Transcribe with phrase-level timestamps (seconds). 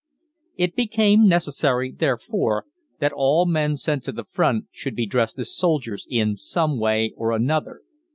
[0.55, 2.65] It became necessary, therefore,
[2.97, 7.13] that all men sent to the front should be dressed as soldiers in some way
[7.15, 7.81] or another.